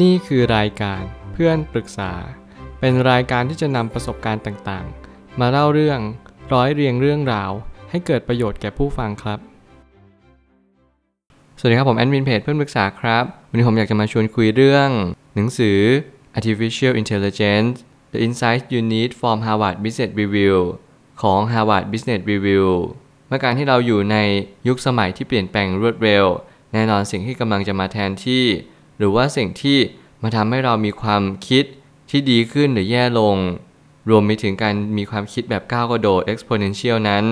[0.00, 2.12] นี่คือรายการเพื่อนปรึกษา
[2.80, 6.00] เป็นรายการที่จะนำประสบการณ์ต่างๆ มาเล่าเรื่อง
[6.52, 7.50] ร้อยเรียงเรื่องราว
[7.90, 9.38] ให้เกิดประโยชน์แก่ผู้ฟังครับ
[11.58, 14.88] สวัสดีครับผมแอดมินเพจเพื่อนปรึกษาครับ วันนี้ผมอยากจะมาชวนคุยเรื่อง
[15.34, 15.78] หนังสือ
[16.38, 17.76] Artificial Intelligence
[18.12, 20.56] The Insights You Need from Harvard Business Review
[21.22, 22.66] ของ Harvard Business Review
[23.28, 24.16] เมื่อการที่เราอยู่ใน
[24.68, 26.24] ยุคสมัยที่เปลี่ยนแปลงรวดเร็ว
[26.72, 28.44] แน่นอนสิ่งที่กำลังจะมาแทนที่
[29.02, 29.78] หรือว่าสิ่งที่
[30.22, 31.64] มาทำให้เรามีความคิด
[32.10, 33.36] ที่ดีขึ้นหรือแย่ลง
[34.10, 37.24] รวมไปถึงการมีความคิดแบบก้าวกระโดด exponential นั้น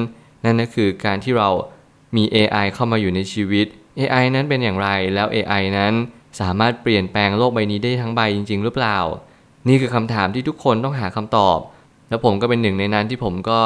[0.44, 1.48] นั่นก็คือการที่เรา
[2.16, 3.66] มี AI เข้ามาอยู่ในชีวิต
[3.98, 5.92] AI นั้นเป็นอย่างไรแล้ว AI นั้น
[6.40, 8.98] สามารถเปลี่ยนแปลงโลกใบนี้ได้ทั้งใบจริง ๆ หรือเปล่า
[9.68, 11.58] นี่คือคำถามที่ทุกคนต้องหาคำตอบ
[12.08, 13.60] แล้วผมก็เป็นหนึ่งในนั้นที่ผมก็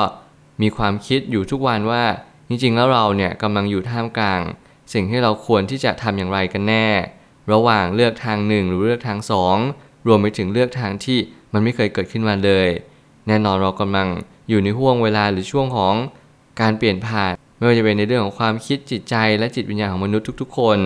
[0.62, 2.02] มีความคิดอยู่ทุกวันว่า
[2.48, 4.40] จริง ๆ แล้วเราเนี่ยกำลังอยู่ท่ามกลาง
[4.92, 6.88] สิ่งที่เราควรที่จะทำอย่างไรกันแน่
[7.52, 9.56] ระหว่างเลือกทางหนึ่งหรือเลือกทางสอง
[10.06, 11.18] รวมไปถึงเลือกทางที่
[11.52, 12.68] มันไม่เคยเกิดขึ้นมาเลย
[13.28, 14.08] แน่นอนเรากำลัง
[14.48, 15.94] อยู่ในห่วงเวลาหรือช่วงของ
[16.60, 20.78] การเปลี่ยนผ่าน ไม่ว่าจะเป็นในเรื่องของความคิดจิตใจและจิตวิญญาณของมนุษย์ทุกๆ คน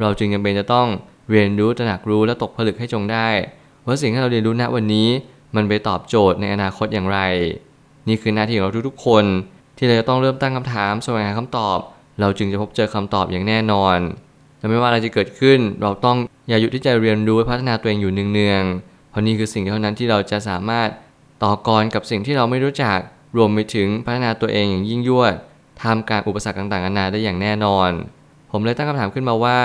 [0.00, 0.88] เราจึงจำเป็นจะต้อง
[1.30, 3.28] เรียนรู้ตระหนักรู้และตกผลึกให้จงได้
[3.86, 5.08] ว่าสิ่งที่เราเรียนรู้ณวันนี้
[5.56, 7.18] มันไปตอบโจทย์ในอนาคตอย่างไร
[8.08, 9.24] นี่คือหน้าที่ของเราทุกๆ คน
[9.76, 11.78] ที่เราจะต้องเริ่มตั้งคำถามแสวงหาคำตอบ
[12.20, 13.98] เราจึงจะพบเจอคำตอบอย่างแน่นอน
[14.64, 16.16] และไม่ว่าอะไรจะเกิดขึ้น เราต้อง
[16.48, 20.88] อย่าหยุดที่จะเรียนรู้พัฒนาตัวเองอยู่เนืองๆเพราะนี่คือสิ่งเท่านั้นที่เราจะสามารถ
[21.42, 22.98] ต่อกรกับสิ่งที่เราไม่รู้จัก
[23.36, 25.34] รวมไปถึงพัฒนาตัวเองอย่างยิ่งยวด
[25.80, 27.90] ท่ามกางอุปสรรคต่างๆนานาได้อย่างแน่นอน
[28.50, 29.60] ผมเลยตั้งคำถามขึ้นมาว่า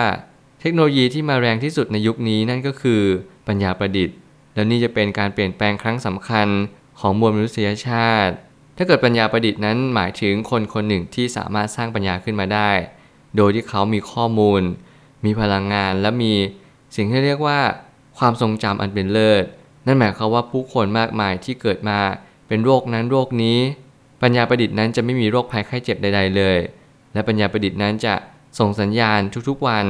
[0.61, 3.01] เทคโนโลยีที่มาแรงที่สุดในยุคนี้นั่นก็คือ
[3.47, 4.15] ปัญญาประดิษฐ์
[4.55, 6.47] แล้วนี่จะเป็นการเปลี่ยนแปลงครั้งสำคัญ
[6.99, 8.33] ของมวลมนุษยชาติ
[8.77, 12.71] ถ้าเกิดปัญญาประดิษฐ์นั้นหมายถึงคนคนหนึ่งที่สามารถสร้างปัญญาขึ้นมาได้
[13.37, 14.61] โดยที่เขามีข้อมูล
[15.25, 16.33] มีพลังงานและมี
[16.95, 17.59] สิ่งที่เรียกว่า
[18.17, 19.43] ความทรงจำอันเป็นเลิศ
[19.85, 21.99] นั่นหมายความว่าผู้คนมากมายที่เกิดมา
[22.47, 23.57] เป็นโรคนั้นโรคนี้
[24.21, 26.57] ปัญญาประดิษฐ์นั้นจะไม่มีโรคภัยไข้เจ็บใด ๆ เลย
[27.13, 28.13] และปัญญาประดิษฐ์นั้นจะ
[28.59, 29.19] ส่งสัญญาณ
[29.49, 29.85] ทุกๆวัน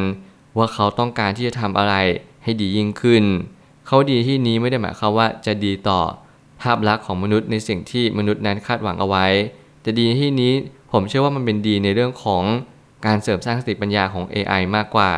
[0.57, 1.95] ว่าเขาต้องการที่จะทำอะไร
[2.44, 3.23] ให้ดียิ่งขึ้น
[3.88, 6.00] เขาดีที่นี้ไม่ได้หมายความว่าจะดีต่อ
[6.62, 9.25] ภาพลักษณ์ของมนุษย์ในสิ่งที่มนุษย์นั้นคาดหวังเอาไว้
[9.81, 10.53] แต่ดีที่นี้
[10.91, 12.44] ผมเชื่อว่ามันเป็นดีในเรื่องของ
[13.05, 15.11] การเสริมสร้างสติปัญญาของ AI มากกว่า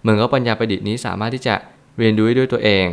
[0.00, 1.54] เหมือนกับปัญญาประดิษฐ์นี้สามารถที่จะ
[1.98, 2.86] เรียนรู้ด้วยตัวเอง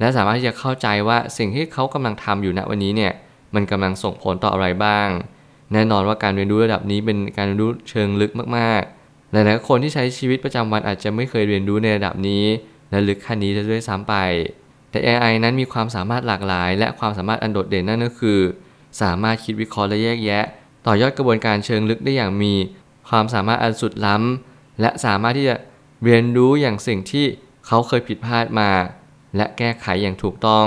[0.00, 3.12] และสามารถที่จะเข้าใจว่าสิ่งที่เขากำลังทำอยู่ณวันนี้เนี่ย
[3.54, 5.08] มันกำลังส่งผลต่ออะไรบ้าง
[5.72, 12.44] แน่นอนว่าการเรียนรู้ระดับนี้เป็นการเรียนรู้เชิงลึกมากๆหลายๆคนที่ใช้ชีวิตประจำวันอาจจะไม่เคยเรียนรู้ในระดับนี้
[12.90, 14.14] และลึกขั้นนี้จะด้วยซ้ำไป
[14.90, 18.38] แต่ AI นั้นมีความสามารถหลากหลาย และความสามารถอันโดดเด่นนั่นก็คือ
[19.02, 20.44] สามารถคิดวิเคราะห์และแยกแยะ
[20.86, 22.52] ต่อยอดกระบวนการเชิงลึกได้อย่างมี
[23.14, 25.56] ความสามารถอันสุดล้ำ และสามารถที่จะ
[26.04, 27.26] เรียนรู้อย่างสิ่งที่
[27.66, 28.70] เขาเคยผิดพลาดมา
[29.36, 30.66] และแก้ไขอย่างถูกต้อง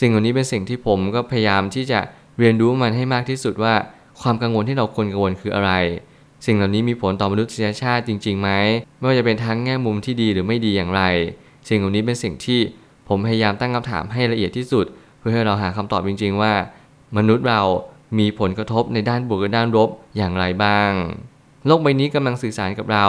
[0.00, 2.00] สิ่งเหล่านี้เป็นสิ่งที่ผมก็พยายามที่จะ
[2.38, 3.74] เรียนรู้มันให้มากที่สุดว่า
[4.20, 5.72] ความกังวลที่เราควรกังวลคืออะไร
[6.46, 8.50] สิ่งเหล่านี้มีผลต่อมนุษยชาติจริงๆไหม
[8.98, 11.02] ไม่ว่าจะเป็นทั้งแง่มุมที่ดีหรือไม่ดีอย่างไร
[11.68, 12.60] สิ่งเหล่านี้เป็นสิ่งที่
[13.08, 14.86] ผมพยายามตั้งคำถามให้ละเอียดที่สุด
[15.18, 16.52] เพื่อให้เราหาคำตอบจริง ๆ ว่า
[17.16, 17.62] มนุษย์เรา
[18.18, 20.90] มีผลกระทบในด้านบวกและด้านลบอย่างไรบ้าง
[21.66, 23.06] โลกใบนี้กำลังสื่อสารกับเรา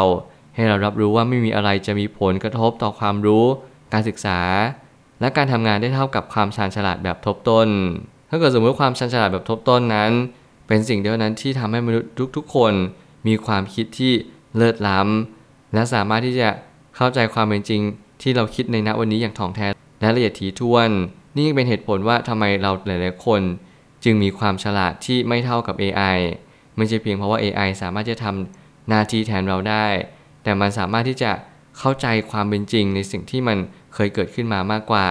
[0.56, 3.45] ให้เรารับรู้ว่าไม่มีอะไรจะมีผลกระทบต่อความรู้
[3.94, 4.40] การศึกษา
[5.22, 7.69] และการทำงานได้เท่ากับความชาญฉลาดแบบทบต้น
[8.29, 10.12] ถ้าเกิดสมมติความชาญฉลาดแบบทบต้นนั้น
[10.68, 12.73] เป็นสิ่งเดียวนั้นที่ทำให้มนุษย์ทุกๆ คน
[13.28, 14.13] มีความคิดที่
[14.56, 16.50] เลิศล้ำและสามารถที่จะ
[16.95, 17.81] เข้าใจความเป็นจริง
[18.22, 19.68] ที่เราคิดในณวันนี้อย่างถ่องแท้
[20.01, 20.89] และละเอียดถี่ถ้วน
[21.35, 23.41] นี่ยังเป็นเหตุผลว่าทำไมเราหลายๆคน
[24.03, 26.18] จึงมีความฉลาดที่ไม่เท่ากับ AI
[26.78, 29.88] ไม่ใช่เพียงเพราะว่า AI สามารถจะทำหน้าที่แทนเราได้
[30.44, 31.32] แต่มันสามารถที่จะ
[31.78, 33.58] เข้าใจความเป็นจริงในสิ่งที่มัน
[33.94, 35.08] เคยเกิดขึ้นมามากกว่า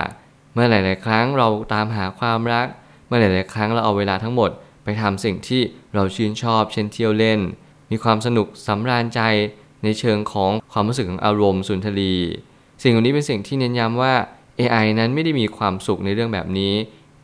[0.54, 2.66] เมื่อหลาย ๆ ครั้งเราตามหาความรัก
[3.06, 4.50] เมื่อหลาย ๆ ครั้งเราเอาเวลาทั้งหมด
[4.84, 5.62] ไปทำสิ่งที่
[5.94, 7.40] เราชื่นชอบ เช่นเที่ยวเล่น
[7.90, 9.20] มีความสนุกสำราญใจ
[9.84, 12.14] ในเชิงของความรู้สึกของอารมณ์สุนทรี
[12.82, 14.14] สิ่งเหล่านี้เป็นสิ่งที่เน้นย้ำว่า
[14.60, 16.72] AI นั้นไม่ได้มีความสุขในเรื่องแบบนี้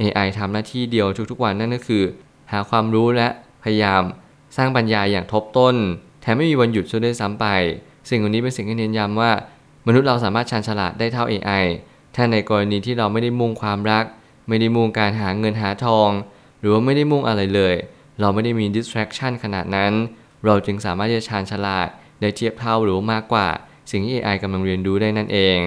[0.01, 2.03] AI ทำหน้าที่เดียวทุกๆวันนั่นก็คือ
[2.53, 3.29] หาความรู้และ
[3.63, 4.03] พยายาม
[4.57, 5.77] สร้างปัญญาอย่างทบต้น
[6.21, 7.47] แถมไม่มีวันหยุดช่วยด้วยซ้ำไป
[8.09, 9.33] สิ่งเหล่านี้เป็นสิ่งที่เน้นย้ำว่า
[9.87, 11.65] มนุษย์เราสามารถชาญฉลาดได้เท่า AI
[12.15, 14.05] ถ้าในกรณีที่เราไม่ได้มุ่งความรัก
[14.49, 16.11] ไม่ได้มุ่งการหาเงินหาทอง
[16.61, 17.75] หรือว่าไม่ได้มุ่งอะไรเลย
[18.21, 19.93] เราไม่ได้มี distraction ขนาดนั้น
[20.45, 21.89] เราจึงสามารถจะชาญฉลาด
[22.21, 23.49] ได้เทียบเท่าหรือมากกว่า
[23.91, 25.59] สิ่งที่ AI กำลังเรียนรู้ได้นั่นเอง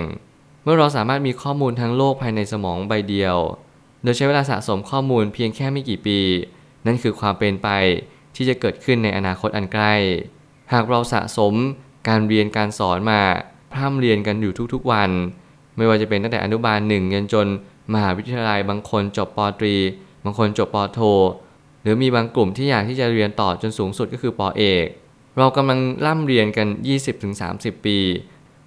[0.64, 3.38] เมื่อเราสามารถมีข้อมูลทั้งโลกภายในสมองใบเดียว
[4.04, 6.20] โดยใช้เวลาสะสมข้อมูลเพียงแค่ไม่กี่ปี
[6.86, 7.70] นั่นคือความเป็นไป
[8.36, 9.94] ที่จะเกิดขึ้นในอนาคตอันใกล้
[10.74, 11.54] หากเราสะสม
[12.08, 13.22] การเรียนการสอนมา
[13.74, 15.10] พร่ำเรียนกันอยู่ทุกๆวัน
[15.78, 17.48] ไม่ว่าจะเป็นตั้งแต่อนุบาลหนึ่งยันจน
[17.94, 19.76] มหาวิทยาลัยบางคนจบปตรี
[20.24, 21.00] บางคนจบปโท
[21.82, 24.88] หรือมีบางกลุ่มที่อยากที่จะเรียนต่อจนสูงสุดก็คือปอเอก
[25.38, 26.68] เรากำลังร่ำเรียนกัน
[27.28, 27.98] 20-30 ปี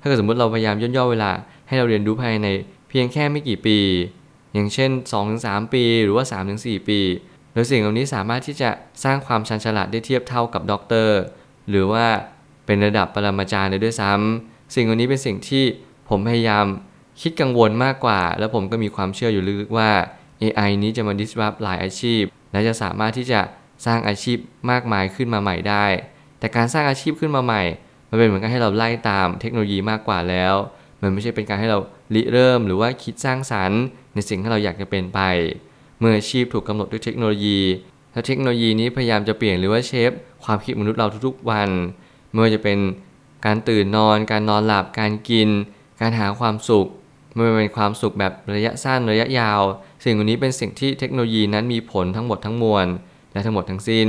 [0.00, 1.30] ถ้าเกิดสมมติเราพยายามย่นย่อเวลา
[1.68, 2.48] ให้เราเรียนรู้ภายใน
[2.88, 3.78] เพียงแค่ไม่กี่ปี
[4.54, 4.90] อย่างเช่น
[5.32, 6.24] 2-3 ปีหรือว่า
[6.56, 7.00] 3-4 ปี
[7.58, 8.70] โดยสิ่งเหล่านี้สามารถที่จะ
[9.04, 11.18] สร้างความชันฉลาดได้เทียบเท่ากับด็อกเตอร์
[11.70, 12.06] หรือว่า
[12.66, 15.64] เป็นระดับปรมาจารย์ได้ด้วยซ้ำสิ่งเหล่านี้เป็นสิ่งที่
[16.08, 16.66] ผมพยายาม
[17.20, 19.90] คิดกังวลมากกว่า แล้วผมก็มีความเชื่ออยู่ลึกว่า
[20.42, 22.22] AI นี้จะมา disrupt หลายอาชีพ
[22.52, 23.40] และจะสามารถที่จะ
[23.86, 24.38] สร้างอาชีพ
[24.70, 25.86] มากมายขึ้นมาใหม่ได้
[26.38, 27.62] แต่การสร้างอาชีพขึ้นมาใหม่
[28.08, 30.54] มันเป็นเหมือนกันให้เราไล่ตามเทคโนโลยีมากกว่าแล้ว
[31.02, 31.78] มันไม่ใช่เป็นการให้เรา
[32.14, 33.80] ริเริ่ม หรือว่าคิดสร้างสรรค์
[34.14, 35.20] ในสิ่งที่เราอยากจะเป็นไป
[36.02, 37.58] มื่ออาชีพถูกกำหนดด้วยเทคโนโลยี
[38.12, 40.10] ถ้าเทคโนโลยีนี้พยายามจะเปลี่ยนหรือว่าเชฟ
[40.44, 41.70] ความคิดมนุษย์เราทุกๆวัน
[42.30, 42.78] ไม่ว่าจะเป็น
[43.46, 45.48] การตื่นนอน การนอนหลับ การกิน
[46.00, 46.86] การหาความสุข
[47.34, 49.60] ไม่ว่าเป็นความสุขแบบระยะสั้นระยะยาว
[50.04, 52.86] สิ่งเหล่านี้เป็นสิ่งที่เทคโนโลยีนั้นมีผลทั้งหมดทั้งมวล
[53.32, 54.08] และทั้งหมดทั้งสิ้น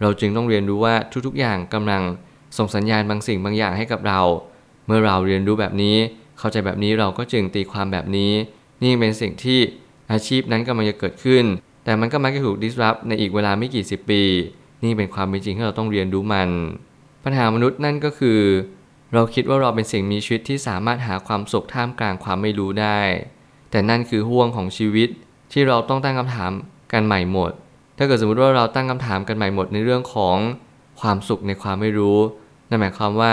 [0.00, 0.94] เราจึงต้องเรียนรู้ว่า
[1.26, 2.02] ทุกๆ อย่างกำลัง
[2.58, 4.20] ส่งสัญญาณบางสิ่งบางอย่างให้กับเรา
[4.86, 5.96] เมื่อเราเรียนรู้แบบนี้
[6.38, 8.32] เข้าใจแบบนี้เราก็จึงตีความแบบนี้
[8.82, 9.60] นี่เป็นสิ่งที่
[10.12, 11.44] อาชีพนั้นกำลังจะเกิดขึ้น
[11.84, 14.22] แต่มันก็มักจะถูก disrupt ในอีกเวลาไม่กี่สิบปี
[14.84, 16.50] นี่เป็นความเป็นจริงที่เราต้องเรียนรู้มัน
[17.24, 18.40] ปัญหามนุษย์นั่นก็คือ
[19.14, 23.00] เราคิดว่าเราเป็นสิ่งมีชีวิตที่สามารถหาความสุขท่ามกลางความไม่รู้ได้
[23.70, 25.08] แต่นั่นคือห่วงของชีวิต
[25.52, 26.52] ที่เราต้องตั้งคำถาม
[26.92, 27.52] กันใหม่หมด
[27.98, 30.36] ถ้าเกิดสมมติว่าเราตั้งคำถามกันใหม่หมดในเรื่องของ
[31.00, 32.18] ความสุขในความไม่รู้
[32.68, 33.32] นั่นหมายความว่า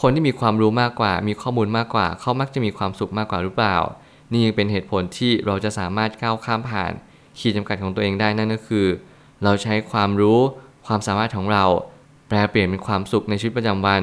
[0.00, 3.76] คนที่มีความรู้มากกว่า มีข้อมูลมากกว่า เขามักจะมีความสุขมากกว่าหรือเปล่า
[4.30, 6.92] นี่ยังเป็นเหตุผลที่เราจะสามารถก้าวข้ามผ่าน
[7.38, 8.86] ขีดจำกัดของตัวเองได้นั่นก็คือ
[9.44, 10.40] เราใช้ความรู้
[10.86, 11.64] ความสามารถของเรา
[12.28, 14.02] แปลเปลี่ยนเป็นความสุขในชีวิตประจำวัน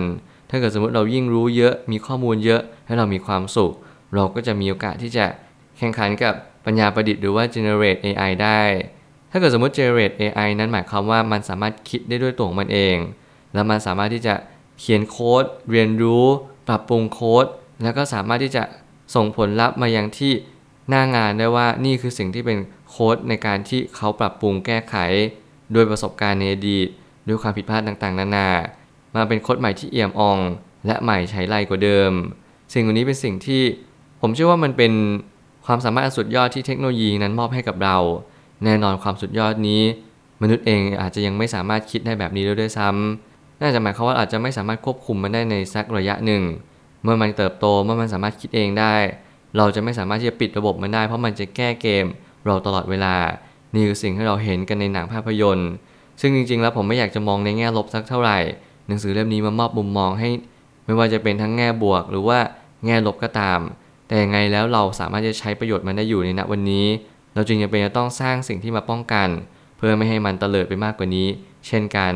[0.50, 3.72] ถ้าเกิดสมมติเรายิ่งรู้เยอะมีข้อมูลเยอะให้เรามีความสุข
[4.16, 5.26] เราก็จะมีโอกาสที่จะ
[5.78, 6.34] แข่งขันกับ
[6.66, 8.62] ปัญญาประดิษฐ์หรือว่า generate AI ได้
[9.32, 12.98] ถ้าเกิดสมมติ generate AI นั้นหมายความว่ามันสามารถคิดได้ด้วยตัวของมันเอง
[13.54, 14.36] แล้วมันสามารถที่จะ
[14.80, 16.26] เขียนโค้ด เรียนรู้
[16.68, 17.46] ปรับปรุงโค้ด
[17.84, 18.64] แล้วก็สามารถที่จะ
[19.16, 20.34] ส่งผลลัพธ์มายังที่
[20.90, 22.58] หน้างานได้ว่านี่คือสิ่งที่เป็น
[22.90, 24.96] โค้ดในการที่เขาปรับปรุงแก้ไข
[25.76, 26.88] ด้วยประสบการณ์ในอดีต
[27.28, 28.50] ด้วยความผิดพลาดต่างๆ นานา
[29.16, 30.40] มาเป็นโค้ดใหม่ที่เอี่ยมอ่อง
[30.88, 32.12] และใหม่ใช้ไรกว่าเดิม
[32.74, 33.62] สิ่งนี้เป็นสิ่งที่
[34.22, 34.94] ผมเชื่อว่ามันเป็น
[35.66, 37.98] ความสามารถสุดยอดที่เทคโนโลยีนั้นมอบให้กับเรา
[38.64, 39.82] แน่นอนความสุดยอดนี้
[40.42, 46.44] มนุษย์เองอาจจะยังไม่สามารถคิดได้แบบนี้ด้วยซ้ำน่าจะหมายความว่าอาจจะไม่สามารถควบคุมมันได้ในสักระยะหนึ่ง
[47.04, 48.96] เมื่อมันเติบโตเมื่อมันสามารถคิดเองได้
[49.58, 52.06] เราจะไม่สามารถที่จะปิดระบบมันได้ เพราะมันจะแก้เกม
[52.46, 53.16] เราตลอดเวลา
[53.74, 55.72] นี่คือสิ่งที่เราเห็นกันในหนังภาพยนตร์
[56.22, 58.40] ซึ่งจริงๆ แล้วผมไม่อยากจะมองในแง่ลบสักเท่าไหร่
[58.88, 60.30] หนังสือเล่มนี้มามอบมุมมองให้
[60.86, 62.40] ไม่ว่าจะเป็นทั้งแง่บวก หรือว่า
[62.86, 63.60] แง่ลบก็ตาม
[64.08, 66.86] แต่ยังไงแล้วเราสามารถจะใช้ประโยชน์มันได้อยู่ในณวันนี้
[67.36, 69.30] เราจึงยังเป็นจะต้องสร้างสิ่งที่มาป้องกัน
[69.78, 71.28] เพื่อไม่ให้มันเตลิดไปมากกว่านี้
[71.68, 72.14] เช่นกัน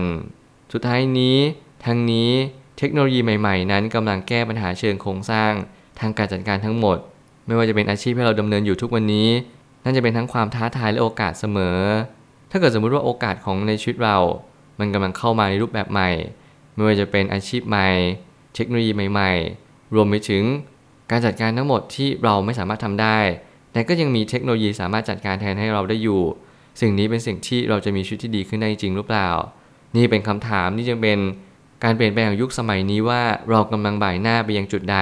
[0.74, 1.38] สุดท้ายนี้
[1.86, 2.32] ทั้งนี้
[2.78, 5.52] เทคโนโลยีใหม่ๆ นั้นกำลังแก้ปัญหาเชิงโครงสร้าง
[6.00, 6.98] ทางการจัดการทั้งหมด
[7.46, 9.30] ไม่ว่าจะเป็นอาชีพที่เราดำเนินอยู่ทุกวันนี้
[9.84, 11.80] นั่นจะเป็นทั้งความท้าทายและโอกาสเสมอ
[12.52, 14.18] ถ้าเกิดสมมุติว่าโอกาสของในชีวิตเรา
[14.80, 16.10] มันกำลังเข้ามาในรูปแบบใหม่
[16.74, 17.88] ไม่ว่าจะเป็นอาชีพใหม่
[18.56, 19.32] เทคโนโลยีใหม่
[19.64, 20.44] ๆ รวมไปถึง
[21.12, 23.20] การจัดการทั้งหมดที่เราไม่สามารถทำได้
[23.72, 26.22] แต่ก็ยังมีเทคโนโลยีสามารถจัดการแทนให้เราได้อยู่
[26.82, 29.30] สิ่งนี้เป็นสิ่งที่เราจะมีชีวิตที่ดีขึ้นได้จริงหรือเปล่า
[29.96, 31.20] นี่เป็นคำถามที่จึงเป็น
[31.84, 34.98] การเปลี่ยนแปลงของยุคสมัยนี้ว่าเรากำลังบ่ายหน้าไปยังจุดใด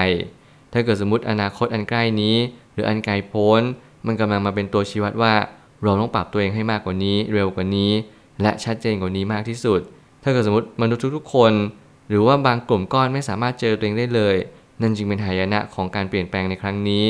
[0.73, 2.35] ถ้าเกิดสมมติอนาคตอันใกล้นี้
[2.73, 3.61] หรืออันไกลโพ้น
[4.05, 5.33] มันกำลังมาเป็นตัวชี้วัดว่า
[5.83, 7.91] เราต้องปรับตัวเองให้มากกว่านี้เร็วกว่านี้
[8.41, 9.79] และชัดเจนกว่านี้มากที่สุด
[10.23, 11.53] ถ้าเกิดสมมติมนุษย์ทุกๆคน
[12.09, 14.35] หรือว่าบางกลุ่มก้อนไม่สามารถเจอตัวเองได้เลย
[14.81, 17.05] นั่นจึงเป็นหายนะของการเปลี่ยนแปลงในครั้งนี้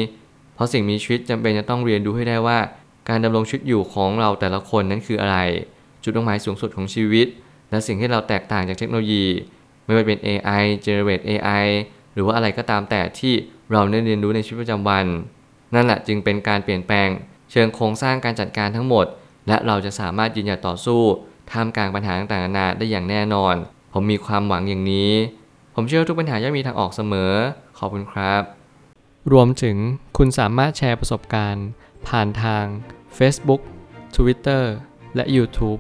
[0.55, 2.59] เพราะสิ่งมีชีวิตจำเป็นจะต้องเรียนรู้ให้ได้ว่า
[3.09, 5.37] การดำรงชีวิตอยู่ของเราแต่ละคนนั้นคืออะไร
[6.03, 7.27] จุดมุ่งหมายสูงสุดของชีวิต
[7.69, 9.25] และสิ่งที่เราแตกต่างจากเทคโนโลยี
[9.85, 11.65] ไม่ว่าเป็น AI generate AI
[12.13, 13.33] หรือว่าอะไรก็ตามแต่ที่
[13.71, 15.05] เราได้เรียนรู้ในชีวิตประจำวัน
[15.75, 17.09] นั่นแหละจึงเป็นการเปลี่ยนแปลง
[17.51, 19.05] เชิงโครงสร้างการจัดการทั้งหมด
[19.47, 21.01] และเราจะสามารถยืนหยัดต่อสู้
[21.51, 23.55] ท่ามกลางปัญหาต่างๆนานาได้อย่างแน่นอน
[23.93, 25.11] ผมมีความหวังอย่างนี้
[25.75, 27.33] ผมเชื่อทุกปัญหาย่อมมีทางออกเสมอ
[27.77, 28.41] ขอบคุณครับ
[29.31, 29.77] รวมถึง
[30.17, 31.67] คุณสามารถแชร์ประสบการณ์
[32.07, 32.65] ผ่านทาง
[33.17, 33.61] Facebook
[34.15, 34.63] Twitter
[35.15, 35.79] และ YouTube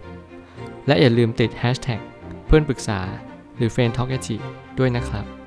[0.87, 2.01] และอย่าลืมติด Hashtag
[2.45, 3.01] เพื่อนปรึกษา
[3.57, 4.11] หรือ f r ร e n d t a l k
[4.79, 5.44] ด้วยนะครับ